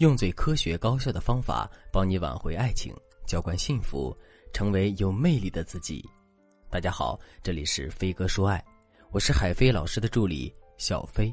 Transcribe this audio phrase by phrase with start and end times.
[0.00, 2.90] 用最科学高效的方法帮你挽回爱情，
[3.26, 4.16] 浇灌幸福，
[4.50, 6.02] 成为有魅力的自己。
[6.70, 8.64] 大家好，这里是飞哥说爱，
[9.10, 11.30] 我是海飞老师的助理小飞。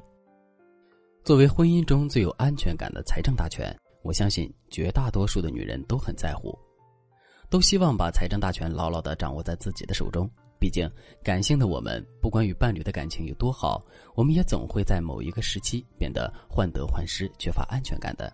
[1.23, 3.73] 作为婚姻中最有安全感的财政大权，
[4.03, 6.53] 我相信绝大多数的女人都很在乎，
[7.49, 10.29] 都希望把财政大权牢牢的掌握在自己的手中。
[10.59, 10.91] 毕竟，
[11.23, 13.81] 感性的我们，不管与伴侣的感情有多好，
[14.13, 18.29] 我们也总会在某一个时期变得患得患失，缺乏安全感的。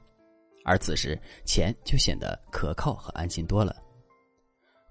[0.63, 3.75] 而此时，钱就显得可靠和安心多了。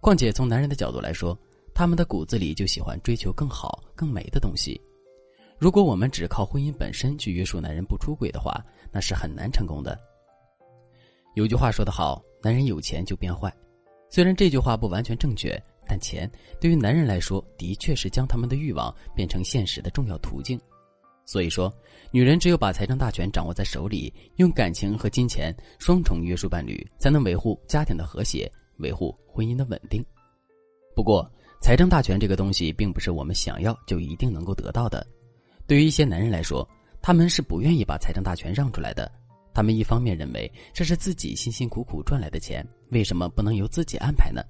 [0.01, 1.39] 况且，从男人的角度来说，
[1.75, 4.81] 他们的骨子里就喜欢追求更好、更美的东西。
[5.59, 9.99] 如果我们只靠婚姻本身去约束男人不出轨的话，那是很难成功的。
[11.35, 13.51] 有句话说得好：“男人有钱就变坏。”
[14.11, 20.61] 虽然这句话不完全正确，但钱对于男人来说，的确是将他们的欲望变成现实的重要途径。
[21.33, 21.73] 所以说，
[22.11, 30.05] 女人只有把财政大权掌握在手里，用感情和金钱双重约束伴侣，才能维护家庭的和谐，维护婚姻的稳定。
[30.95, 31.27] 不过，
[31.63, 35.07] 财政大权这个东西，并不是我们想要就一定能够得到的。
[35.67, 36.69] 对于一些男人来说，
[37.01, 39.11] 他们是不愿意把财政大权让出来的。
[39.55, 44.43] 他们一方面认为这是自己辛辛苦苦赚来的钱，为什么不能由自己安排呢？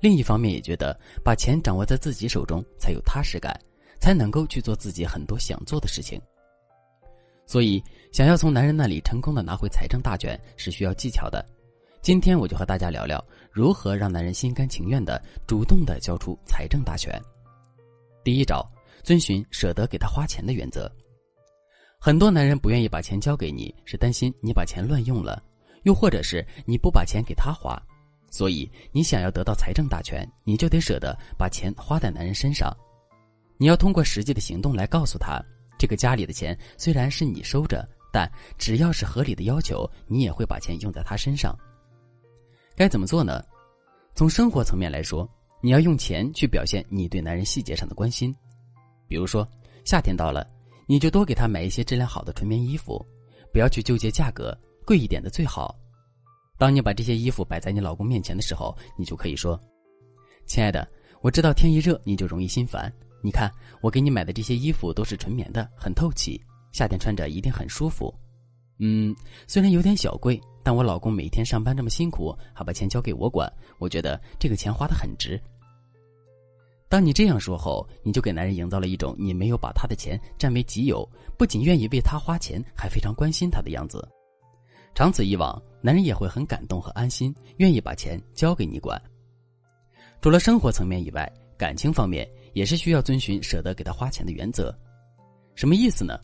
[0.00, 3.54] 另一方面也觉得把钱掌握在自己手中才有踏实感。
[4.00, 6.20] 才能够去做自己很多想做的事情。
[7.46, 11.44] 所以，想要从男人那里成功的拿回财政大权是需要技巧的。
[12.00, 17.20] 今天我就和大家聊聊如何让男人心甘情愿的主动的交出财政大权。
[18.24, 18.64] 第一招，
[19.02, 20.90] 遵循舍得给他花钱的原则。
[21.98, 25.42] 很多男人不愿意把钱交给你，是担心你把钱乱用了，
[25.82, 27.78] 又或者是你不把钱给他花。
[28.30, 32.74] 所以，你想要得到财政大权，你就得舍得把钱花在男人身上。
[33.60, 35.38] 你要通过实际的行动来告诉他，
[35.78, 41.54] 这个家里的钱虽然是你收着，但只要是合理的要求，你也会把钱用在他身上。
[42.74, 43.44] 该怎么做呢？
[44.14, 45.28] 从生活层面来说，
[45.60, 48.34] 你要用钱去表现你对男人细节上的关心。
[49.06, 49.46] 比如说，
[49.84, 50.46] 夏天到了，
[50.86, 53.04] 你就多给他买一些质量好的纯棉衣服，
[53.52, 55.78] 不要去纠结价格，贵一点的最好。
[56.56, 59.60] 当你把这些衣服摆在你老公面前的时候，你就可以说
[60.48, 60.88] ：“亲爱的，
[61.20, 62.90] 我知道天一热你就容易心烦。”
[63.22, 66.40] 你看，我给你买的这些衣服都是纯棉的，很透气，
[66.72, 68.14] 夏天穿着一定很舒服。
[68.78, 69.14] 嗯，
[69.46, 75.38] 虽然有点小贵，但我老公每天上班这么辛苦，还把钱交给我管，我觉得这个钱花的很值。
[76.88, 81.06] 当你这样说后，你就给男人营造了一种你没有把他的钱占为己有，
[81.36, 84.08] 不仅愿意为他花钱，还非常关心他的样子。
[84.94, 89.00] 长此以往，男人也会很感动和安心，愿意把钱交给你管。
[90.22, 92.26] 除了生活层面以外，感情方面。
[92.52, 94.74] 也是需要遵循舍得给他花钱的原则，
[95.54, 96.18] 什么意思呢？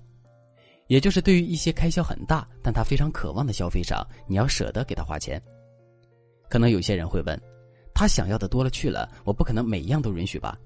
[0.88, 5.42] 也就是对于一些开销很大但他非常渴望的消费上，你要舍得给他花钱。
[6.48, 7.40] 可能有些人会问，
[7.92, 10.56] 他想要的多了去了，我不可能每一样都允许吧？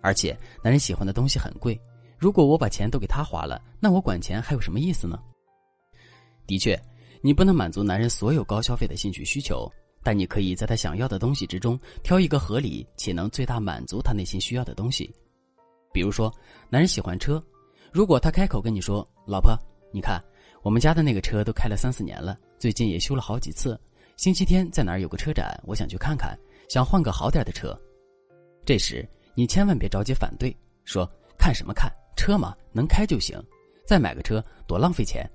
[0.00, 1.80] 而且男人喜欢的东西很贵，
[2.18, 5.18] 如果我把钱都给他花了，那我管钱还有什么意思呢？
[6.46, 6.80] 的确，
[7.20, 9.70] 你不能满足男人所有高消费的兴趣需求。
[10.08, 15.14] 但你可以在他想要的东西之中挑一个合理且能最大满足他内心需要的东西，
[15.92, 16.34] 比如说，
[16.70, 17.38] 男人喜欢车，
[17.92, 19.54] 如果他开口跟你说：“老婆，
[19.92, 20.18] 你看
[20.62, 23.78] 我们家的那个车都开了三四年了，最近也修了好几次，
[24.16, 26.34] 星期天在哪儿有个车展，我想去看看，
[26.70, 27.78] 想换个好点的车。”
[28.64, 31.92] 这时你千万别着急反对，说：“看什么看？
[32.16, 33.38] 车嘛，能开就行，
[33.86, 35.30] 再买个车多浪费钱。”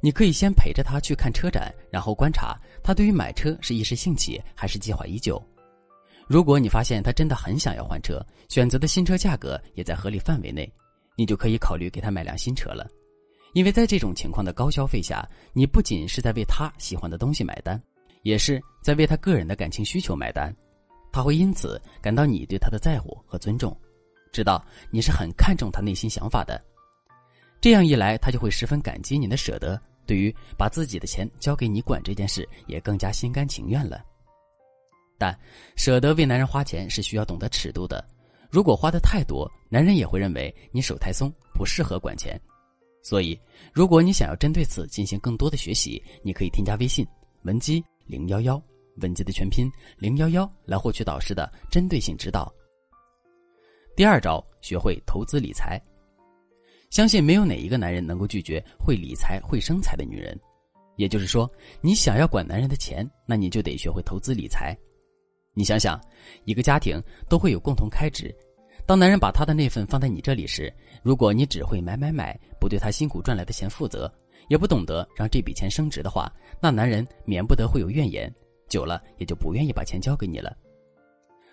[0.00, 5.42] 你可以先陪着他去看车展，然后观察他对于买车是一时兴起还是计划已久。
[6.28, 10.70] 如果你发现他真的很想要换车，选择的新车价格也在合理范围内，
[11.16, 12.86] 你就可以考虑给他买辆新车了。
[13.52, 17.80] 因为在这种情况的高消费下，你不仅是在为他喜欢的东西买单，
[18.22, 20.54] 也是在为他个人的感情需求买单。
[21.12, 23.74] 他会因此感到你对他的在乎和尊重，
[24.32, 26.62] 知道你是很看重他内心想法的。
[27.66, 29.76] 这样一来，他就会十分感激你的舍得，
[30.06, 34.04] 对于把自己的钱交给你管这件事，也更加心甘情愿了。
[35.18, 35.36] 但
[35.74, 38.06] 舍得为男人花钱是需要懂得尺度的，
[38.52, 42.40] 如果花的太多，男人也会认为你手太松，不适合管钱。
[43.02, 43.36] 所以，
[43.72, 47.04] 如果你想要针对此进行更多的学习，你可以添加微信
[47.42, 48.62] 文姬零幺幺，
[48.98, 52.48] 文姬的全拼零幺幺，来获取导师的针对性指导。
[53.96, 55.82] 第二招，学会投资理财。
[56.90, 60.38] 相信没有哪一个男人能够拒绝会理财、会生财的女人。
[60.96, 61.50] 也就是说，
[61.82, 64.76] 你想要管男人的钱，那你就得学会投资理财。
[65.52, 66.00] 你想想，
[66.44, 68.34] 一个家庭都会有共同开支，
[68.86, 70.72] 当男人把他的那份放在你这里时，
[71.02, 74.10] 如果你只会买买买，不对他辛苦赚来的钱负责，
[74.48, 78.32] 也不懂得让这笔钱升值的话，那男人免不得会有怨言，
[78.68, 80.56] 久了也就不愿意把钱交给你了。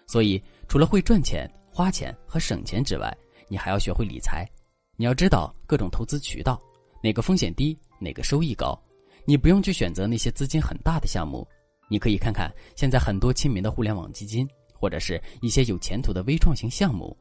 [0.07, 3.13] 所以，除了会赚钱、花钱和省钱之外，
[3.49, 4.47] 你还要学会理财。
[4.95, 6.61] 你要知道各种投资渠道，
[7.01, 8.79] 哪个风险低，哪个收益高。
[9.25, 11.47] 你不用去选择那些资金很大的项目，
[11.89, 17.17] 你可以看看现在很多亲民的互联网基金，或者是一些有前途的微创型项目。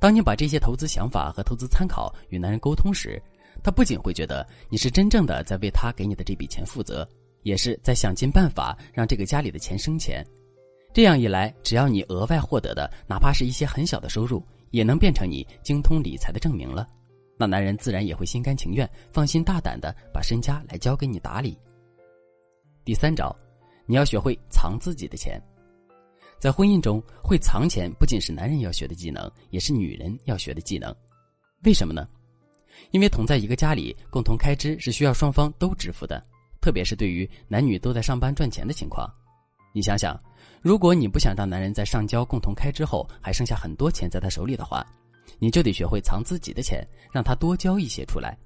[0.00, 3.22] 当你把这些投资想法和投资参考与男人沟通时，
[3.62, 7.06] 他不仅会觉得你是真正的在为他给你的这笔钱负责，
[7.42, 10.24] 也是在想尽办法让这个家里的钱生钱。
[10.92, 14.40] 这样一来，只要你额外获得的哪怕是一些很小的收入，
[14.74, 16.88] 也能变成你精通理财的证明了。
[17.38, 21.56] 那男人自然也会心甘情愿、放心大胆的把身家来交给你打理。
[22.84, 23.34] 第三招，
[23.86, 25.40] 你要学会藏自己的钱。
[26.40, 30.92] 在婚姻中，会藏钱不仅是男人要学的技能，也是女人要学的技能。
[31.62, 32.08] 为什么呢？
[32.90, 36.20] 因为同在一个家里，共同开支是需要双方都支付的，
[36.60, 39.08] 特别是对于男女都在上班赚钱的情况。
[39.72, 40.20] 你想想。
[40.62, 44.86] 如果你不想让男人在上交共同开支后还剩下很多钱在他手里的话，
[45.38, 48.36] 你就得学会藏自己的钱，让他多交一些出来。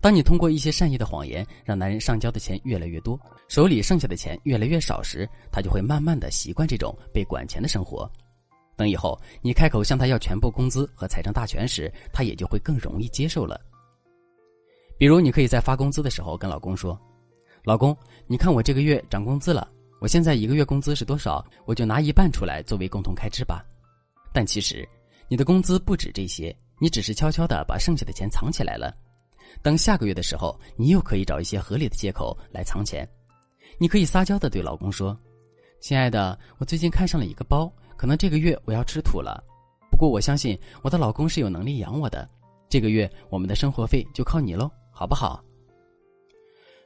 [0.00, 3.18] 当你通过一些善意的谎言让男人上交的钱越来越多，
[3.48, 8.10] 手里剩下的钱越来越少时，他就会慢慢的习惯这种被管钱的生活。
[8.76, 13.60] 等以后你开口向他要全部工资和财政大权时，他也就会更容易接受了。
[14.96, 16.98] 比如，你可以在发工资的时候跟老公说
[17.64, 17.96] ：“老公，
[18.26, 19.68] 你看我这个月涨工资了。”
[20.00, 21.44] 我现在一个月工资是多少？
[21.66, 23.62] 我就拿一半出来作为共同开支吧。
[24.32, 24.88] 但其实，
[25.28, 28.94] 你的工资不止这些，你只是悄悄的把剩下的钱藏起来了。
[29.62, 33.06] 等下个月的时候，你又可以找一些合理的借口来藏钱。
[33.76, 35.16] 你可以撒娇的对老公说
[35.80, 39.44] ：“亲爱的，我最近看上了一个包，可能这个月我要吃土了。
[39.90, 42.26] 不过我相信我的老公是有能力养我的。
[42.70, 45.44] 这个月我们的生活费就靠你喽，好不好？”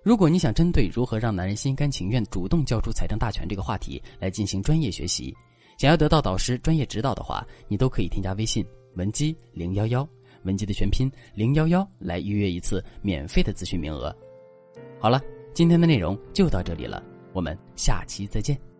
[0.04, 5.34] 如果你想针对如何让男人心甘情愿主动交出财政大权这个话题来进行专业学习，
[5.78, 8.62] 想要得到导师专业指导的话，你都可以添加微信
[8.96, 10.06] 文姬零幺幺，
[10.42, 14.14] 文姬的全拼零幺幺来预约一次免费的咨询名额。
[15.00, 15.22] 好了，
[15.54, 17.02] 今天的内容就到这里了，
[17.32, 18.73] 我们下期再见。